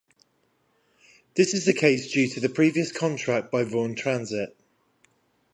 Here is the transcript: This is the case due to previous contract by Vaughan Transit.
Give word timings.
This 1.35 1.53
is 1.53 1.65
the 1.65 1.75
case 1.75 2.11
due 2.11 2.27
to 2.29 2.49
previous 2.49 2.91
contract 2.91 3.51
by 3.51 3.65
Vaughan 3.65 3.93
Transit. 3.93 4.57